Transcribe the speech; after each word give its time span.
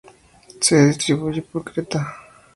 Se 0.59 0.87
distribuye 0.87 1.43
por 1.43 1.63
Creta. 1.63 2.07